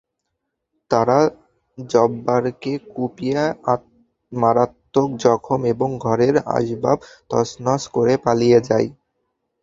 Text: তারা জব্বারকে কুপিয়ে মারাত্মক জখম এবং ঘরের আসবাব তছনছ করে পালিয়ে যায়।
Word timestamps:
তারা 0.91 1.19
জব্বারকে 1.77 2.73
কুপিয়ে 2.89 3.43
মারাত্মক 4.31 5.09
জখম 5.23 5.61
এবং 5.73 5.89
ঘরের 6.05 6.35
আসবাব 6.57 6.97
তছনছ 7.31 7.81
করে 7.95 8.13
পালিয়ে 8.25 8.59
যায়। 8.69 8.87